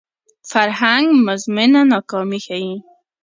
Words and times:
فرهنګ 0.51 1.05
مزمنه 1.25 1.81
ناکامي 1.91 2.39
ښيي 2.45 2.75